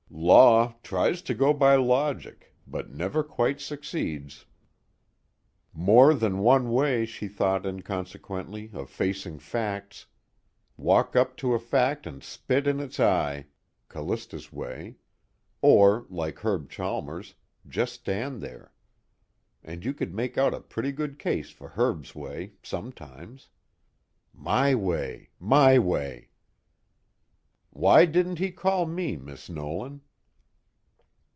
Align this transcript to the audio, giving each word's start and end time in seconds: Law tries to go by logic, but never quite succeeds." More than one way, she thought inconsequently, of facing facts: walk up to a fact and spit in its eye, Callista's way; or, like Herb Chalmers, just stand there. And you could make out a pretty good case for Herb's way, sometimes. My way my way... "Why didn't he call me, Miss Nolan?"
Law 0.13 0.75
tries 0.83 1.23
to 1.23 1.33
go 1.33 1.51
by 1.51 1.75
logic, 1.75 2.53
but 2.67 2.91
never 2.91 3.23
quite 3.23 3.59
succeeds." 3.59 4.45
More 5.73 6.13
than 6.13 6.39
one 6.39 6.69
way, 6.71 7.05
she 7.07 7.27
thought 7.27 7.65
inconsequently, 7.65 8.69
of 8.73 8.87
facing 8.89 9.39
facts: 9.39 10.05
walk 10.77 11.15
up 11.15 11.35
to 11.37 11.53
a 11.55 11.59
fact 11.59 12.05
and 12.05 12.21
spit 12.21 12.67
in 12.67 12.79
its 12.79 12.99
eye, 12.99 13.47
Callista's 13.89 14.53
way; 14.53 14.97
or, 15.61 16.05
like 16.07 16.45
Herb 16.45 16.69
Chalmers, 16.69 17.33
just 17.67 17.93
stand 17.95 18.41
there. 18.41 18.71
And 19.63 19.83
you 19.83 19.93
could 19.93 20.13
make 20.13 20.37
out 20.37 20.53
a 20.53 20.59
pretty 20.61 20.91
good 20.91 21.17
case 21.17 21.49
for 21.49 21.69
Herb's 21.69 22.13
way, 22.13 22.53
sometimes. 22.61 23.49
My 24.35 24.75
way 24.75 25.29
my 25.39 25.79
way... 25.79 26.27
"Why 27.73 28.05
didn't 28.05 28.37
he 28.39 28.51
call 28.51 28.85
me, 28.85 29.15
Miss 29.17 29.49
Nolan?" 29.49 30.01